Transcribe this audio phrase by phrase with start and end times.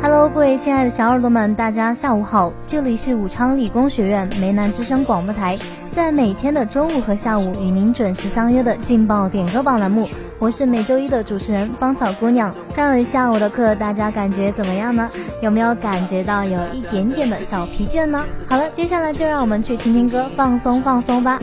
[0.00, 5.58] Hello，各位亲爱的小耳朵们，大家下午好，这里是武昌理工学院梅南之声广播台，
[5.90, 12.54] 在每天的中午和下午与您准时相约的劲爆点歌榜栏目，我是每周一的主持人芳草姑娘。
[12.70, 15.10] 上了一下午的课，大家感觉怎么样呢？
[15.42, 18.24] 有没有感觉到有一点点的小疲倦呢？
[18.46, 21.40] 好了，接下来就让我们去听听歌，放松放松吧。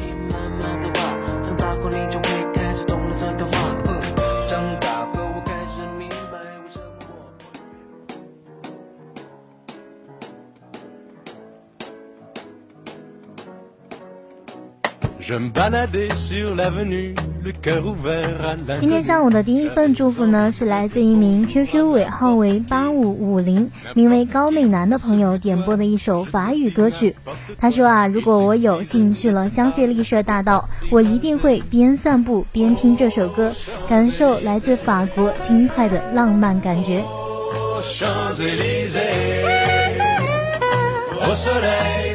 [18.79, 27.15] 今天上午的第一份祝福呢，是来自一名 QQ 尾号为八五五零，名为高美男的朋友点播的一首法语歌曲。
[27.57, 33.51] 他说啊，如果我有幸去了香榭丽舍大道，我一定会边散步边听这首歌，
[33.89, 37.03] 感受来自法国轻快的浪漫感觉。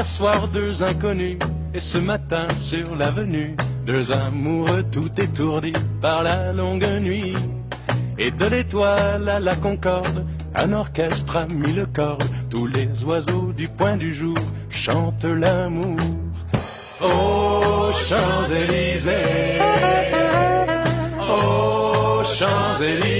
[0.00, 1.36] Hier soir, deux inconnus,
[1.74, 7.34] et ce matin sur l'avenue, deux amoureux tout étourdis par la longue nuit.
[8.16, 10.24] Et de l'étoile à la concorde,
[10.54, 11.86] un orchestre a mis le
[12.48, 14.38] tous les oiseaux du point du jour
[14.70, 15.98] chantent l'amour.
[17.02, 19.58] Aux Champs-Élysées,
[21.20, 23.19] aux Champs-Élysées,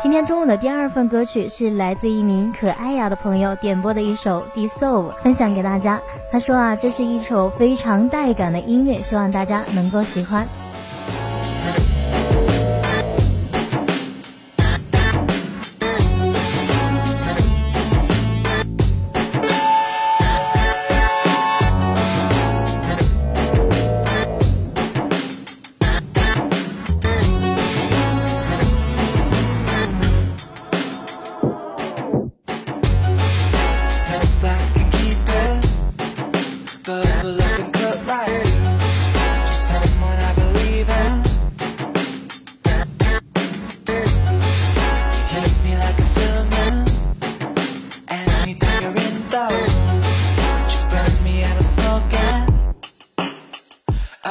[0.00, 6.00] 今天中午的第二份歌曲是来自一名可爱呀的朋友点播的一首《Dissolve》，分享给大家。
[6.30, 10.46] 他说啊，这是一首非常带感的音乐，希望大家能够喜欢。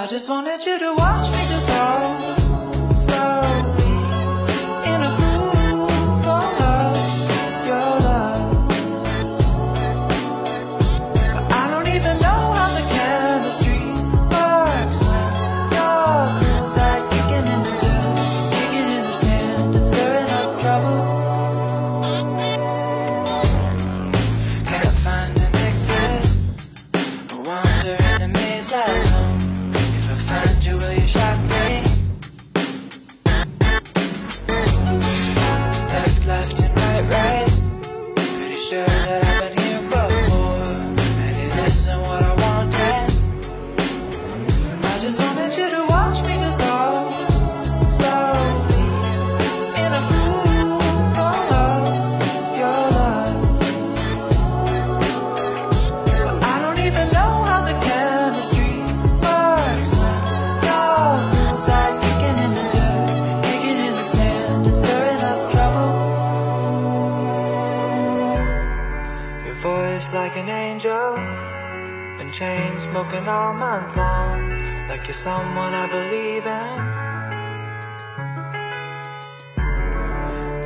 [0.07, 1.36] just wanted you to watch me.
[73.03, 74.39] Broken all month long,
[74.89, 76.77] like you're someone I believe in.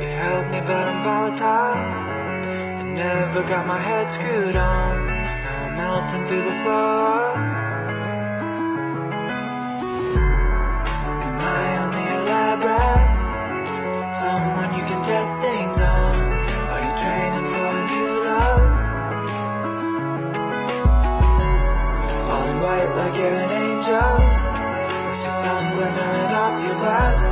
[0.00, 1.76] You held me, but I'm volatile.
[2.78, 5.06] You never got my head screwed on.
[5.06, 7.61] Now I'm melting through the floor.
[23.82, 23.98] Angel.
[25.10, 27.31] With your sun glimmering off your glasses.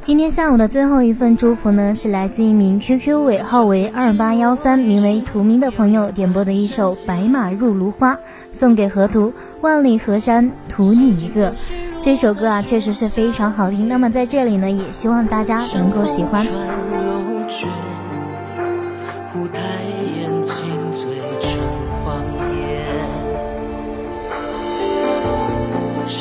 [0.00, 8.14] 今天下午的最后一份祝福呢，是来自一名 QQ 尾号为二八幺三，名为图明的朋友点播的一首《白马入芦花》，
[8.50, 9.32] 送给河图。
[9.60, 11.54] 万里河山图你一个。
[12.00, 13.88] 这首歌啊，确实是非常好听。
[13.88, 16.44] 那么在这里呢，也希望大家能够喜欢。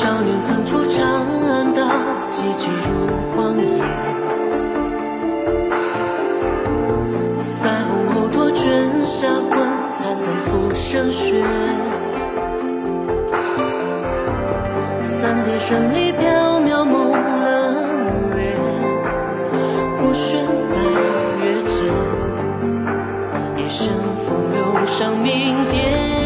[0.02, 1.06] 少年曾出长
[1.48, 1.88] 安道，
[2.28, 3.06] 积聚入
[3.36, 3.64] 荒野。
[7.40, 9.52] 腮红后托卷下魂，
[9.92, 11.44] 残泪浮生雪。
[15.04, 17.76] 三叠神里缥缈梦冷
[18.32, 18.40] 冽，
[20.00, 20.78] 孤悬白
[21.44, 21.94] 月间，
[23.56, 23.94] 一身
[24.26, 26.21] 风流上明殿。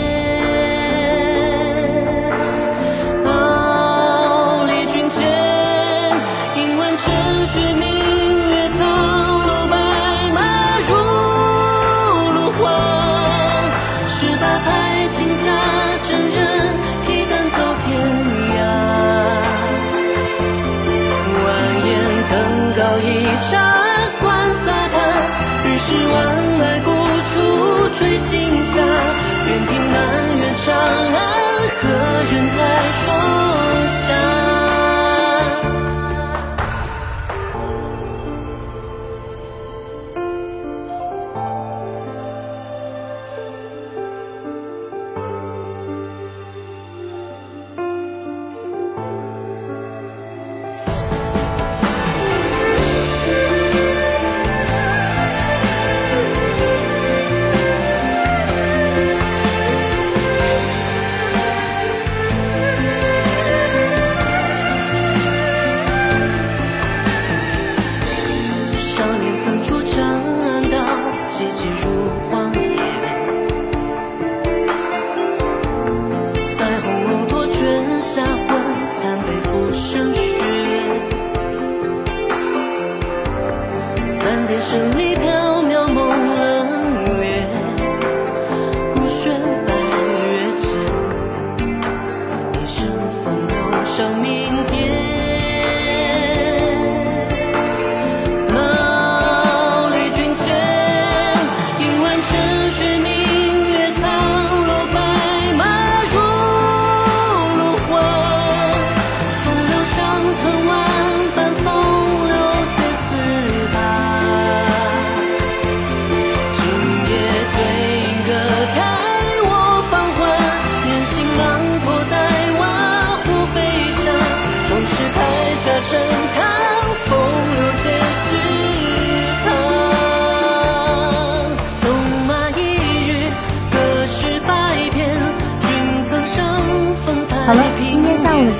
[22.76, 23.56] 高一刹，
[24.20, 24.96] 观洒滩，
[25.64, 26.14] 于是万
[26.60, 26.92] 籁孤
[27.32, 27.34] 处
[27.98, 28.74] 追星霞。
[29.48, 29.96] 愿凭南
[30.38, 31.16] 苑长安，
[31.80, 31.84] 何
[32.32, 32.60] 人在
[32.92, 33.06] 霜
[33.88, 34.45] 下？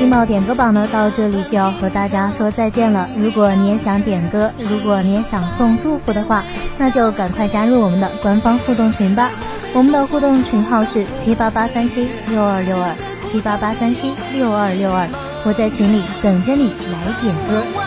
[0.06, 3.10] 劲爆点歌榜呢，到这里就要和大家说再见了。
[3.18, 6.44] 如果你也想点歌，如果你也想送祝福的话，
[6.78, 9.32] 那就赶快加入我们的官方互动群吧。
[9.74, 12.94] 我们的互动群号是七八八三七六二六二
[13.24, 15.10] 七八八三七六二六二，
[15.44, 17.85] 我在群里等着你来点歌。